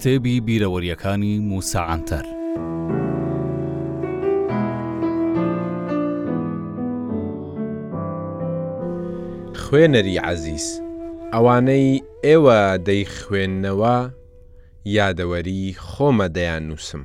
[0.00, 2.24] کتێبی بیرەوەریەکانی موساعاتەر.
[9.62, 10.66] خوێنەری عزیز
[11.32, 13.96] ئەوانەی ئێوە دەی خوێندنەوە
[14.98, 17.02] یادەوەری خۆمە دەیان نووسم.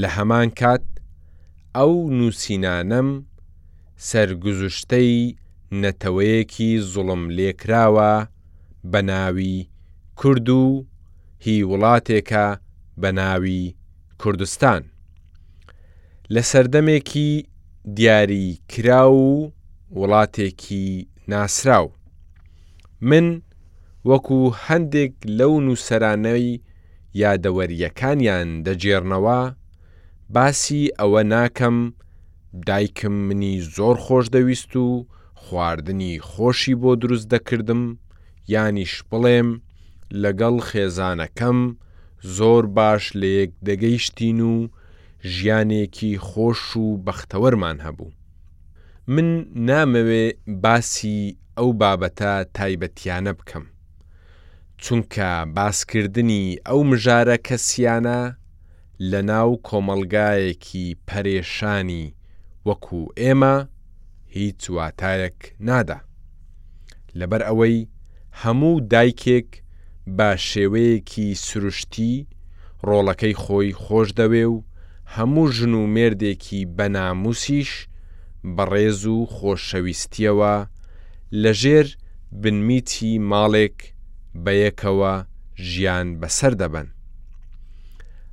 [0.00, 0.84] لە هەمان کات
[1.76, 3.08] ئەو نووسینانم
[4.10, 5.14] سرگزشتەی
[5.82, 8.12] نەتەوەیەکی زوڵم لێکراوە
[8.92, 9.58] بە ناوی
[10.18, 10.64] کورد و
[11.46, 12.46] هی وڵاتێکە
[13.00, 13.62] بە ناوی
[14.20, 14.82] کوردستان
[16.34, 17.30] لە سەردەمێکی
[17.96, 19.22] دیاری کرا و
[19.98, 20.86] وڵاتێکی
[21.30, 21.86] ناسراو
[23.08, 23.26] من
[24.08, 26.60] وەکو هەندێک لەو نووسرانەی
[27.22, 29.40] یادەوەریەکانیان دەجێڕنەوە
[30.34, 31.76] باسی ئەوە ناکەم
[32.68, 34.86] دایکم منی زۆر خۆش دەویست و
[35.42, 37.82] خواردنی خۆشی بۆ دروست دەکردم
[38.52, 39.50] یانیش بڵێم
[40.22, 41.58] لەگەڵ خێزانەکەم
[42.36, 44.54] زۆر باش لێک دەگەیشتین و
[45.34, 48.10] ژیانێکی خۆش و بەختەوەرمان هەبوو.
[49.14, 49.26] من
[49.68, 50.26] نامەوێ
[50.64, 51.20] باسی
[51.58, 53.64] ئەو بابەتە تایبەتیانە بکەم.
[54.82, 58.20] چونکە باسکردنی ئەو مژارە کەسیانە
[59.10, 62.04] لە ناو کۆمەلگایەکی پەرێشانی
[62.66, 63.56] وەکو ئێمە
[64.36, 65.96] هیچ واتایەک نادا.
[67.18, 67.76] لەبەر ئەوەی
[68.42, 69.50] هەموو دایکێک
[70.12, 72.14] با شێوەیەکی سروشتی
[72.88, 74.56] ڕۆڵەکەی خۆی خۆش دەوێ و
[75.14, 77.70] هەموو ژن و مردێکی بەناموسیش
[78.56, 80.54] بەڕێز و خۆشەویستیەوە
[81.42, 81.86] لەژێر
[82.42, 83.78] بنمیتی ماڵێک
[84.44, 85.14] بەیەکەوە
[85.70, 86.88] ژیان بەسەر دەبن.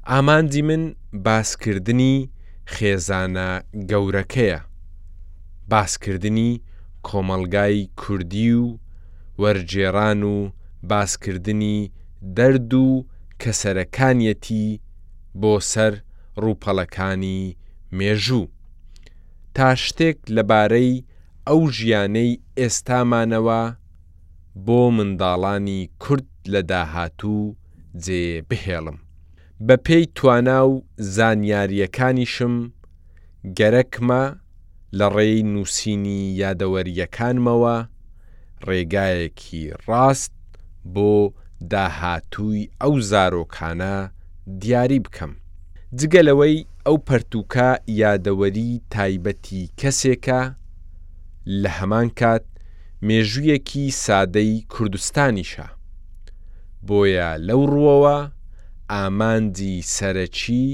[0.10, 0.84] ئاماندی من
[1.26, 2.16] باسکردنی
[2.74, 3.50] خێزانە
[3.90, 4.60] گەورەکەیە،
[5.72, 6.52] باسکردنی
[7.08, 8.68] کۆمەلگای کوردی و
[9.42, 10.38] وەرجێران و
[10.90, 11.92] باسکردنی
[12.38, 13.06] دەرد و
[13.42, 14.80] کەسەرەکانیەتی
[15.42, 15.94] بۆ سەر
[16.44, 17.56] ڕووپەڵەکانی
[17.98, 18.46] مێژوو.
[19.56, 21.04] تا شتێک لەبارەی
[21.48, 23.64] ئەو ژیانەی ئێستامانەوە
[24.66, 27.56] بۆ منداڵانی کورد لە داهاتوو
[28.06, 28.98] جێ بهێڵم.
[29.68, 30.74] بە پێی توانا و
[31.16, 32.56] زانیاریەکانیشم
[33.60, 34.24] گەرەکمە
[35.00, 37.78] لە ڕێی نووسینی یادەوەریەکانمەوە
[38.68, 40.34] ڕێگایەکی ڕاست
[40.96, 41.34] بۆ
[41.72, 43.96] داهاتووی ئەو زارۆکانە
[44.62, 45.32] دیاری بکەم.
[46.00, 47.70] جگەلەوەی ئەو پەرتوکە
[48.02, 50.42] یادەوەری تایبەتی کەسێکە
[51.62, 52.46] لە هەمان کات
[53.08, 55.68] مێژوویەکی سادەی کوردستانیشە.
[56.88, 58.20] بۆیە لەو ڕووەوە
[58.94, 60.68] ئامانجی سەرەکی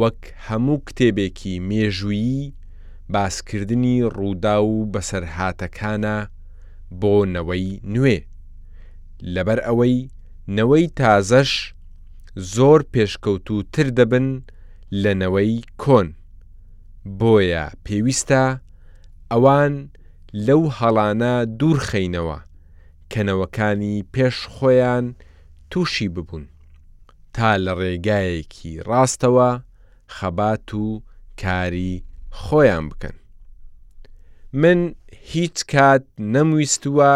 [0.00, 2.52] وەک هەموو کتێبێکی مێژویی
[3.12, 6.16] باسکردنی ڕوودا و بەسەرهاتەکانە
[7.00, 8.18] بۆ نەوەی نوێ.
[9.34, 9.98] لەبەر ئەوەی
[10.56, 11.50] نەوەی تازەش
[12.54, 14.28] زۆر پێشکەوتوتر دەبن
[15.02, 16.08] لەنەوەی کۆن
[17.18, 18.42] بۆیە پێویستە
[19.30, 19.74] ئەوان
[20.46, 22.38] لەو هەڵانە دوورخەینەوە
[23.12, 25.06] کەنەوەکانی پێش خۆیان
[25.70, 26.44] تووشی ببوون
[27.34, 29.50] تا لە ڕێگایەکی ڕاستەوە
[30.16, 30.86] خەبات و
[31.42, 31.94] کاری
[32.42, 33.16] خۆیان بکەن
[34.62, 34.80] من
[35.32, 36.04] هیچ کات
[36.34, 37.12] نەمویستووە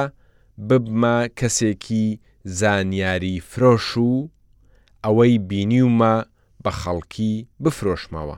[0.60, 2.06] ببمە کەسێکی
[2.58, 4.30] زانیاری فرۆش و
[5.04, 6.14] ئەوەی بینیومە
[6.64, 7.32] بە خەڵکی
[7.64, 8.36] بفرۆشمەوە.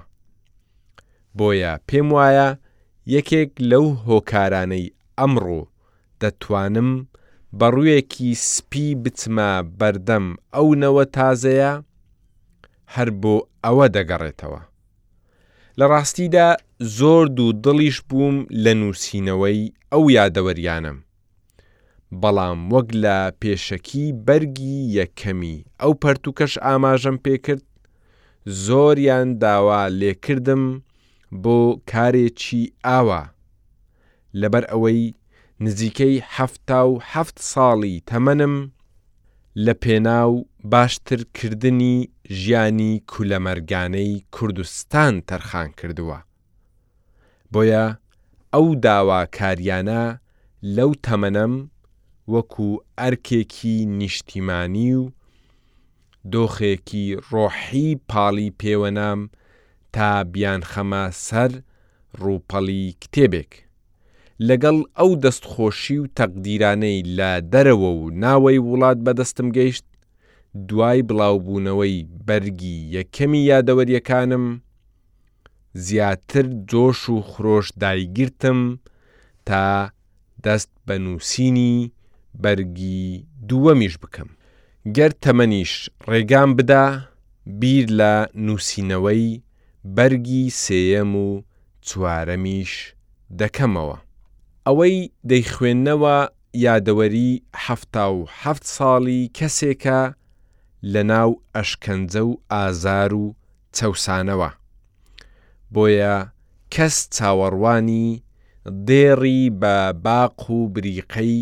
[1.36, 2.48] بۆیە پێم وایە
[3.16, 5.62] یەکێک لەو هۆکارانەی ئەمڕۆ
[6.20, 6.90] دەتوانم
[7.58, 9.50] بە ڕوویەکی سپی بچمە
[9.80, 11.72] بەردەم ئەونەوە تازەیە،
[12.94, 13.34] هەر بۆ
[13.64, 14.60] ئەوە دەگەڕێتەوە.
[15.78, 16.48] لە ڕاستیدا
[16.96, 19.60] زۆر دوو دڵیش بووم لە نووسینەوەی
[19.92, 20.96] ئەو یادەوەریانم.
[22.22, 27.62] بەڵام وەک لە پێشەکی بەرگی یەکەمی ئەو پەرتوکەش ئاماژەم پێکرد
[28.64, 30.64] زۆریان داوا لێکردم
[31.42, 31.58] بۆ
[31.90, 33.22] کارێکی ئاوا
[34.40, 35.02] لەبەر ئەوەی
[35.64, 38.54] نزیکەی هەفتا و هەفت ساڵی تەمەنم
[39.64, 40.32] لە پێناو
[40.72, 41.96] باشترکردنی
[42.40, 46.18] ژیانی کولەمەرگانەی کوردستان تەرخان کردووە
[47.52, 47.86] بۆیە
[48.54, 50.02] ئەو داواکاریانە
[50.76, 51.52] لەو تەمەنم
[52.34, 52.68] وەکو
[53.00, 55.02] ئەرکێکی نیشتیمانی و
[56.32, 59.20] دۆخێکی ڕۆحی پاڵی پێوەنام
[59.94, 61.50] تا بیان خەمە سەر
[62.22, 63.52] ڕووپەڵی کتێبێک
[64.48, 69.86] لەگەڵ ئەو دەستخۆشی و تەقدیرانەی لە دەرەوە و ناوەی وڵات بەدەستم گەیشت
[70.68, 71.96] دوای بڵاوبوونەوەی
[72.26, 74.46] بەرگی یەکەمی یادەوەریەکانم
[75.86, 78.60] زیاتر جۆش و خرۆش دایگیرتم
[79.48, 79.64] تا
[80.44, 81.74] دەست بە نووسینی
[82.42, 84.30] بەرگی دووەمیش بکەم.
[84.96, 85.72] گەر تەمەنیش
[86.10, 86.84] ڕێگام بدا
[87.60, 88.14] بیر لە
[88.46, 89.28] نووسینەوەی
[89.96, 91.28] بەرگی سێەم و
[91.88, 92.72] چوارەمیش
[93.40, 93.96] دەکەمەوە.
[94.66, 94.96] ئەوەی
[95.30, 96.18] دەیخوێندنەوە
[96.66, 97.32] یادەوەری
[97.64, 100.00] هەفتا و هەفت ساڵی کەسێکە
[100.92, 103.26] لە ناو ئەشکەنجە و ئازار و
[103.76, 104.50] چەوسانەوە.
[105.74, 106.16] بۆیە
[106.74, 108.08] کەس چاوەڕوانی
[108.88, 111.40] دێڕی بە باق و بریقەی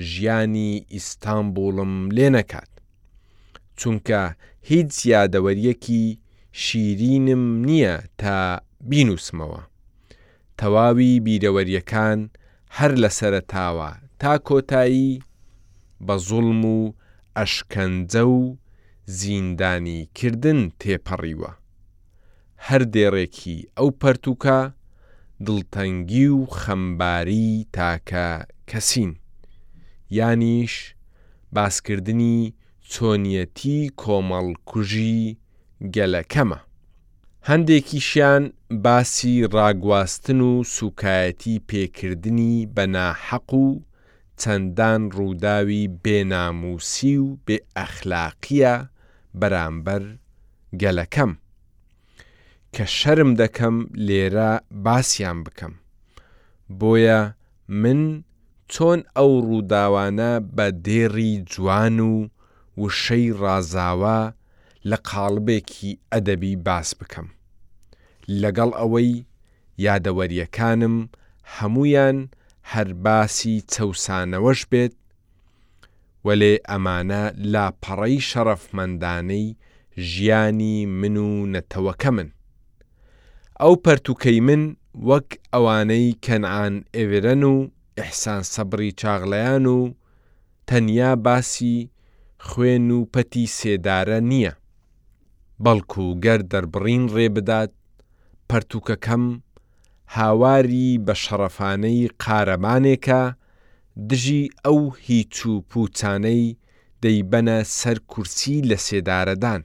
[0.00, 2.72] ژیانی ئیستانبولم لێ نەکات
[3.80, 4.20] چونکە
[4.68, 6.04] هیچ زیادەوەریەکی
[6.60, 8.60] شیرینم نییە تا
[8.90, 9.62] بینوسمەوە
[10.58, 12.18] تەواوی بیرەوەریەکان
[12.76, 13.90] هەر لە سەرتاوە
[14.20, 15.20] تا کۆتایی
[16.06, 16.92] بە زوڵم و
[17.38, 18.56] ئەشکەنجە و
[19.18, 21.52] زیندانی کردن تێپەڕیوە
[22.66, 24.60] هەر دێڕێکی ئەو پەرتوکە
[25.46, 28.28] دڵتەنگی و خەمباری تاکە
[28.70, 29.12] کەسین
[30.18, 30.74] یانیش
[31.56, 32.36] باسکردنی
[32.92, 35.18] چۆنیەتی کۆمەڵ کوژی
[35.94, 36.58] گەلەکەمە.
[37.48, 38.42] هەندێکیشیان
[38.84, 43.66] باسی ڕاگواستن و سوکایەتی پێکردنی بەناحەق و
[44.40, 48.74] چەندان ڕووداوی بێناموسی و بێ ئەخلاقیە
[49.40, 50.02] بەرامبەر
[50.82, 51.32] گەلەکەم
[52.74, 53.76] کە شەرم دەکەم
[54.06, 54.52] لێرە
[54.84, 55.72] باسییان بکەم
[56.80, 57.22] بۆیە
[57.82, 58.00] من
[58.74, 62.14] چۆن ئەو ڕووداوانە بە دێڕی جوان و
[62.82, 64.20] وشەی ڕازاوە
[64.90, 67.26] لە قاڵبێکی ئەدەبی باس بکەم.
[68.42, 69.10] لەگەڵ ئەوەی
[69.86, 70.96] یادەوەریەکانم
[71.56, 72.18] هەمویان
[72.72, 74.94] هەرباسی چەسانەوەش بێت،
[76.26, 77.22] وەلێ ئەمانە
[77.52, 79.46] لاپەڕەی شەرەفمەندانەی
[80.10, 82.28] ژیانی من و نەتەوەکە من.
[83.60, 84.62] ئەو پەرتوکەی من
[85.08, 87.56] وەک ئەوانەی کەنعان ئێوێرەن و
[88.02, 89.80] ئەحسان سەبری چاغلەیان و
[90.68, 91.74] تەنیا باسی
[92.48, 94.52] خوێن و پەتی سێدارە نییە
[95.64, 97.72] بەڵکو و گەر دەربڕین ڕێبدات
[98.48, 99.24] پەرتوکەکەم
[100.18, 103.22] هاواری بە شەڕەفانەی قارەمانێکە
[104.08, 106.44] دژی ئەو هیچ و پوچانەی
[107.02, 109.62] دەیبەنە سەر کورسی لە سێدارەدان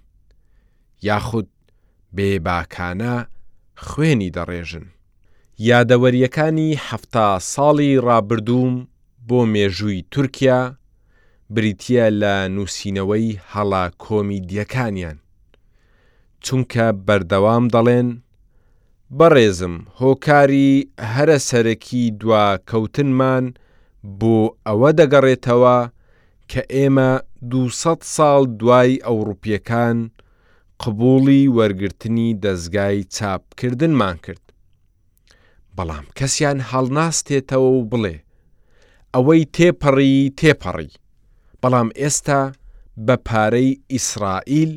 [1.07, 1.49] یاخود
[2.15, 3.15] بێباکانە
[3.85, 4.87] خوێنی دەڕێژن
[5.65, 8.75] یادەوەریەکانی هەفتا ساڵی ڕابردووم
[9.27, 10.59] بۆ مێژووی تورکیا
[11.53, 15.17] بریتە لە نووسینەوەی هەڵا کۆمیدیەکانیان
[16.45, 18.07] چونکە بەردەوام دەڵێن
[19.17, 20.69] بەڕێزم هۆکاری
[21.13, 23.45] هەرە سەرەکی دواکەوتنمان
[24.19, 24.37] بۆ
[24.67, 25.77] ئەوە دەگەڕێتەوە
[26.51, 27.11] کە ئێمە
[27.51, 29.97] 200 ساڵ دوای ئەوروپیەکان
[30.83, 34.46] قبولی وەرگرتنی دەستگای چاپکردنمان کرد
[35.77, 38.15] بەڵام کەسیان هەڵناستێتەوە و بڵێ
[39.13, 40.91] ئەوەی تێپەڕی تێپەڕی
[41.61, 42.41] بەڵام ئێستا
[43.05, 44.71] بە پارەی ئیسرائیل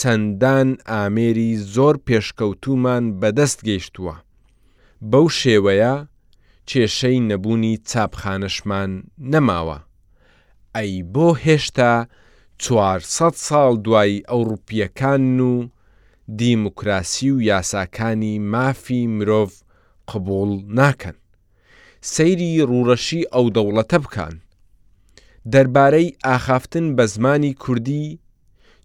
[0.00, 4.16] چەندان ئامێری زۆر پێشکەوتومان بەدەست گەیشتووە
[5.10, 5.94] بەو شێوەیە
[6.70, 8.90] کێشەی نەبوونی چاپخانەشمان
[9.32, 9.78] نەماوە
[10.76, 11.92] ئەی بۆ هێشتا
[12.62, 15.54] 400 ساڵ دوای ئەوروپیەکان و
[16.38, 19.50] دیموکراسی و یاساکانی مافی مرۆڤ
[20.12, 20.50] قبول
[20.80, 21.16] ناکەن.
[22.14, 24.34] سەیری ڕوورەشی ئەو دەوڵەتە بکەن.
[25.52, 28.04] دەربارەی ئاخافتن بە زمانی کوردی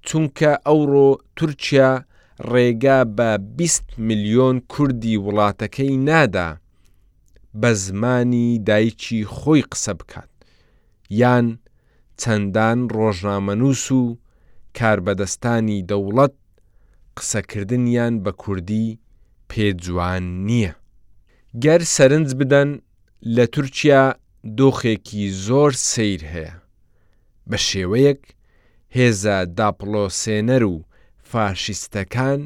[0.08, 1.92] چونکە ئەوڕۆ تورکیا
[2.52, 6.50] ڕێگا بە 20 میلیۆن کوردی وڵاتەکەی نادا
[7.62, 10.32] بە زمانی دایکی خۆی قسە بکات
[11.22, 11.46] یان
[12.22, 14.02] چەندان ڕۆژنامەنووس و
[14.78, 16.34] کاربەدەستانی دەوڵەت
[17.18, 18.86] قسەکردنیان بە کوردی
[19.50, 20.74] پێجوان نییە.
[21.64, 22.70] گەر سەرنج بدەن
[23.36, 24.04] لە تورکیا
[24.58, 26.54] دۆخێکی زۆر سیر هەیە
[27.50, 28.22] بە شێوەیەک
[28.98, 30.76] هێزە داپلۆسێنەر و
[31.30, 32.42] فاشیستەکان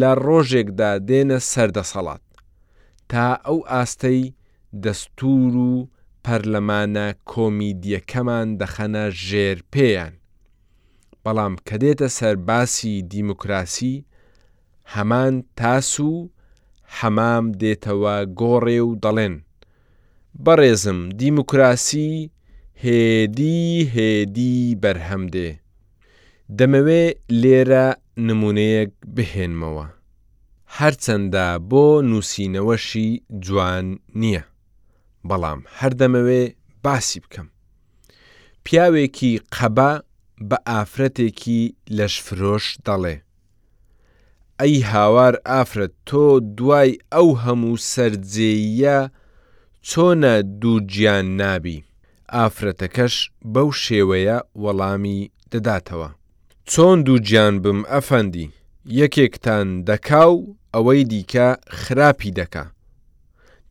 [0.00, 2.24] لە ڕۆژێکدا دێنە سەردەسەڵات
[3.10, 4.22] تا ئەو ئاستەی
[4.84, 5.74] دەستور و
[6.24, 10.14] پەرلەمانە کۆمیدیەکەمان دەخەنە ژێر پێیان
[11.24, 13.94] بەڵام کە دێتە سەرباسی دیموکراسی
[14.94, 16.12] هەمان تاس و
[16.98, 19.34] حەمام دێتەوە گۆڕێ و دەڵێن
[20.44, 22.12] بەڕێزم دیموکراسی
[22.84, 23.60] هێدی
[23.94, 25.50] هێدی بەرهەم دێ
[26.58, 27.04] دەمەوێ
[27.40, 27.86] لێرە
[28.26, 29.86] نمونەیەک بهێنمەوە
[30.76, 33.08] هەرچەندە بۆ نووسینەوەشی
[33.44, 33.86] جوان
[34.20, 34.44] نییە
[35.28, 36.42] بەڵام هەردەمەوێ
[36.84, 37.48] باسی بکەم
[38.64, 39.90] پیاوێکی قەبە
[40.48, 41.62] بە ئافرەتێکی
[41.98, 43.16] لەشفرۆش دەڵێ
[44.60, 46.24] ئەی هاوار ئافرەت تۆ
[46.58, 48.98] دوای ئەو هەموو سەرجێیە
[49.88, 51.78] چۆنە دووجیان نابی
[52.36, 53.14] ئافرەتەکەش
[53.54, 55.18] بەو شێوەیە وەڵامی
[55.52, 56.08] دەداتەوە
[56.72, 58.48] چۆن دووجیان بم ئەفەندی
[59.00, 60.34] یەکێکتان دەکاو
[60.74, 61.48] ئەوەی دیکە
[61.80, 62.64] خراپی دەکا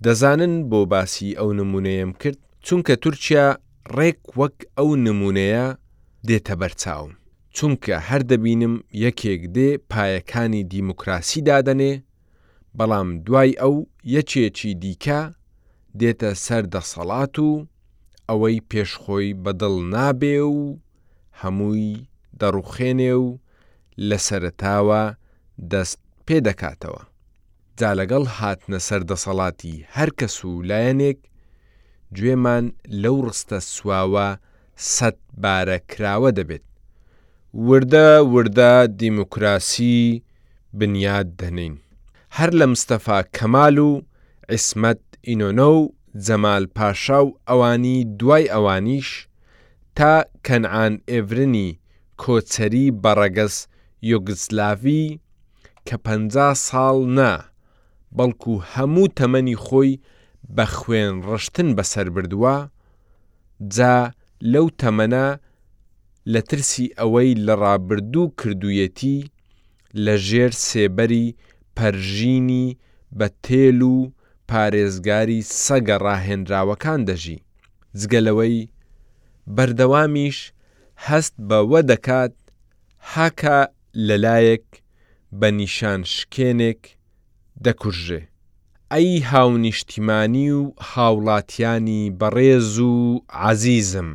[0.03, 3.47] دەزانن بۆ باسی ئەو نمونەیەم کرد چونکە تورکیا
[3.95, 5.67] ڕێک وەک ئەو نمونەیە
[6.27, 7.11] دێتە بەرچاوم
[7.57, 8.73] چونکە هەر دەبینم
[9.05, 11.93] یەکێک دێ پایەکانی دیموکراسی دادەنێ،
[12.77, 13.75] بەڵام دوای ئەو
[14.15, 15.21] یەکێکی دیکە
[15.99, 17.51] دێتە سەر دەسەڵات و
[18.29, 20.59] ئەوەی پێشخۆی بەدڵ نابێ و
[21.41, 21.91] هەمووی
[22.39, 23.27] دەڕوخێنێ و
[24.09, 25.03] لە سەرتاوە
[25.71, 27.01] دەست پێدەکاتەوە.
[27.79, 31.19] جا لەگەڵ هاتنە سەردەسەڵاتی هەر کەس و لایەنێک
[32.17, 32.65] گوێمان
[33.01, 34.27] لەو ڕستە سواوە
[34.95, 36.65] سەد بارە کراوە دەبێت.
[37.53, 40.23] وردە وردە دیموکراسی
[40.73, 41.73] بنیاد دەنین
[42.37, 44.01] هەر لە مستەفا کەمال و
[44.51, 45.93] عسمەت ئینۆنە و
[46.25, 49.27] جەمال پاشا و ئەوانی دوای ئەوانیش
[49.95, 50.13] تا
[50.47, 51.77] کەنعان ئێڤرنی
[52.21, 53.55] کۆچەری بەڕەگەز
[54.11, 55.19] یۆگسلاوی
[55.87, 56.07] کە پ
[56.67, 57.33] ساڵ نا
[58.17, 59.99] بەڵکو هەموو تەمەنی خۆی
[60.55, 62.55] بە خوێن ڕشتن بەسەر بردووە
[63.75, 63.95] جا
[64.51, 65.27] لەو تەمەە
[66.33, 69.19] لە ترسی ئەوەی لە ڕابردوو کردویەتی
[70.05, 71.27] لە ژێر سێبەری
[71.77, 72.67] پەرژینی
[73.17, 74.11] بە تێل و
[74.49, 77.39] پارێزگاری سەگە ڕاهێنراوەکان دەژی
[77.99, 78.69] جگەلەوەی
[79.55, 80.37] بەردەوامیش
[81.07, 82.33] هەست بەوە دەکات
[83.13, 83.59] هاکە
[84.07, 84.67] لەلایەک
[85.39, 86.81] بە نیشان شکێنێک
[87.65, 88.21] دەکوژێ
[88.93, 90.61] ئەی هاونیشتیمانی و
[90.91, 92.95] هاوڵاتیانی بەڕێز و
[93.49, 94.09] عزیزم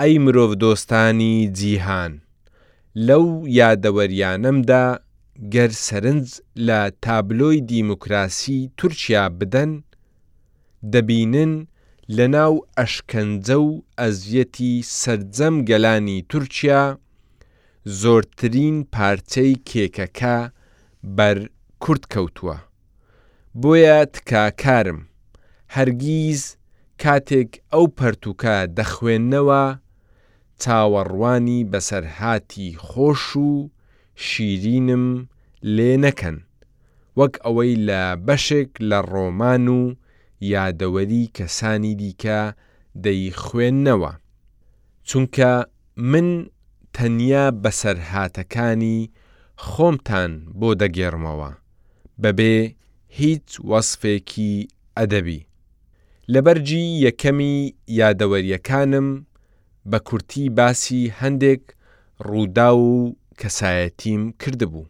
[0.00, 2.12] ئەی مرۆڤ دۆستانی جیهان
[3.08, 3.24] لەو
[3.60, 4.84] یادەوەریانەمدا
[5.54, 6.26] گەر سەرنج
[6.66, 9.72] لە تابلۆی دیموکراسی تورکیا بدەن
[10.92, 11.52] دەبینن
[12.16, 16.82] لە ناو ئەشکەنجە و ئەزیەتی سرجەم گەلانی تورکیا
[18.00, 20.36] زۆرترین پارچەی کێکەکە
[21.16, 21.36] بەر
[21.82, 22.56] کورت کەوتووە
[23.60, 25.00] بۆیە تکاکارم
[25.76, 26.42] هەرگیز
[27.02, 29.62] کاتێک ئەو پەرتوکە دەخوێندنەوە
[30.62, 33.70] چاوەڕوانی بەسەرهاتی خۆش و
[34.26, 35.06] شیرینم
[35.76, 36.36] لێ نەکەن،
[37.18, 39.82] وەک ئەوەی لە بەشێک لە ڕۆمان و
[40.54, 42.40] یادەوەری کەسانی دیکە
[43.04, 44.12] دەیخوێندنەوە.
[45.08, 45.52] چونکە
[46.10, 46.28] من
[46.94, 48.98] تەنیا بەسەرهاتەکانی
[49.66, 51.50] خۆمتان بۆ دەگێڕمەوە،
[52.22, 52.56] بەبێ
[53.18, 54.54] هیچ وەصفێکی
[54.98, 55.40] ئەدەبی.
[56.32, 57.56] لە بەرجی یەکەمی
[58.00, 59.08] یادەوەریەکانم
[59.90, 61.62] بە کورتی باسی هەندێک
[62.28, 62.86] ڕوودا و
[63.40, 64.84] کەسایەتیم کردبوو.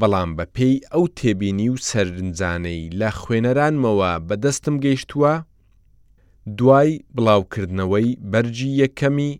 [0.00, 5.34] بەڵام بە پێی ئەو تێبینی و سەرنجانەی لە خوێنەرانمەوە بەدەستم گەیشتووە،
[6.58, 9.32] دوای بڵاوکردنەوەی بەرجی یەکەمی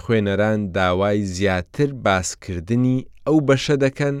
[0.00, 4.16] خوێنەران داوای زیاتر باسکردنی ئەو بەشە دەکەن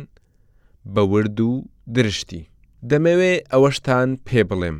[0.94, 1.52] بە ورد و
[1.96, 2.42] درشتی.
[2.90, 4.78] دەمەوێ ئەوەشتان پێ بڵێم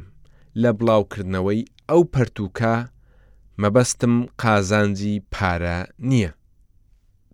[0.63, 2.77] لە بڵاوکردنەوەی ئەو پەرتوکە
[3.63, 5.79] مەبەستم قازانجی پارە
[6.11, 6.31] نییە.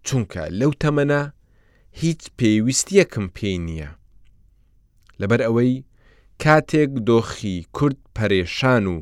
[0.06, 1.22] چونکە لەو تەمەە
[2.00, 3.90] هیچ پێویستیەکم پێی نییە.
[5.20, 5.72] لەبەر ئەوەی
[6.42, 8.96] کاتێک دۆخی کورد پەرێشان و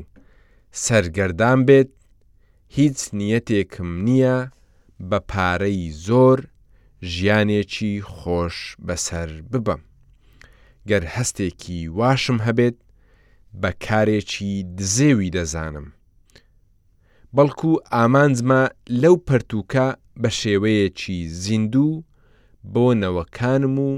[0.83, 1.89] سەرگەردان بێت
[2.77, 4.37] هیچ نیەتێکم نییە
[5.09, 6.39] بە پارەی زۆر
[7.13, 9.81] ژیانێکی خۆش بەسەر ببەم.
[10.89, 12.77] گەر هەستێکی واشم هەبێت
[13.61, 15.87] بە کارێکی دزێوی دەزانم.
[17.37, 18.61] بەڵکو ئامانجمە
[19.01, 19.87] لەو پەرتوکە
[20.21, 22.03] بە شێوەیەکی زیندوو
[22.73, 23.91] بۆ نەوەکانم و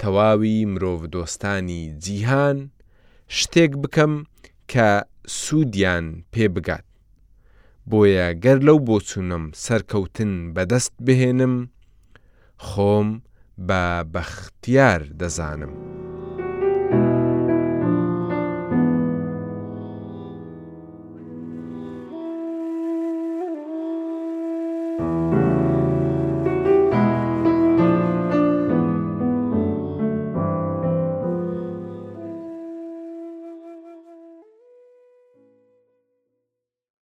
[0.00, 2.58] تەواوی مرۆڤدۆستانی جیهان
[3.36, 4.12] شتێک بکەم
[4.72, 4.88] کە
[5.42, 6.86] سوودیان پێبگات
[7.90, 11.54] بۆیە گەر لەو بۆچوونم سەرکەوتن بەدەست بهێنم
[12.68, 13.08] خۆم
[13.68, 13.82] بە
[14.14, 15.74] بەختیار دەزانم.